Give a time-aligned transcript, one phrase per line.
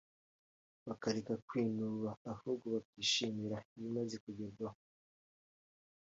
[0.87, 4.79] bakareka kwinuba ahubwo bakishimira ibimaze kugerwaho